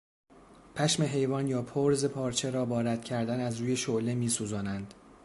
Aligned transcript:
پشم 0.75 1.03
حیوان 1.03 1.47
یا 1.47 1.61
پرز 1.61 2.05
پارچه 2.05 2.49
را 2.49 2.65
با 2.65 2.81
رد 2.81 3.03
کردن 3.05 3.39
از 3.39 3.57
روی 3.57 3.77
شعله 3.77 4.15
میسوزانند. 4.15 4.93